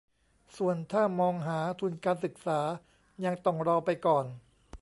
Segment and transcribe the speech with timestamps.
[0.57, 2.59] ส่วนถ้ามองหาทุนการศึกษา
[3.25, 4.25] ยังต้องรอไปก่อน